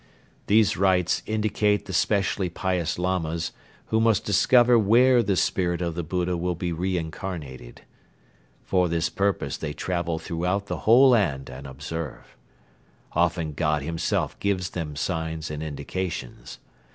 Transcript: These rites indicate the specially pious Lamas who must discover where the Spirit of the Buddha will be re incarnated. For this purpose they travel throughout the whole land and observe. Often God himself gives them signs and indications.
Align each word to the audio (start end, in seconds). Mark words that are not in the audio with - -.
These 0.47 0.77
rites 0.77 1.21
indicate 1.27 1.85
the 1.85 1.93
specially 1.93 2.49
pious 2.49 2.97
Lamas 2.97 3.51
who 3.89 4.01
must 4.01 4.25
discover 4.25 4.79
where 4.79 5.21
the 5.21 5.35
Spirit 5.35 5.79
of 5.79 5.93
the 5.93 6.01
Buddha 6.01 6.35
will 6.35 6.55
be 6.55 6.71
re 6.73 6.97
incarnated. 6.97 7.83
For 8.63 8.89
this 8.89 9.09
purpose 9.11 9.57
they 9.57 9.73
travel 9.73 10.17
throughout 10.17 10.65
the 10.65 10.77
whole 10.89 11.11
land 11.11 11.51
and 11.51 11.67
observe. 11.67 12.35
Often 13.11 13.53
God 13.53 13.83
himself 13.83 14.39
gives 14.39 14.71
them 14.71 14.95
signs 14.95 15.51
and 15.51 15.61
indications. 15.61 16.57